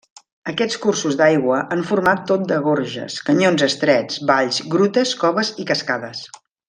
[0.51, 6.25] Aquests cursos d'aigua han format tot de gorges, canyons estrets, valls, grutes, coves i cascades.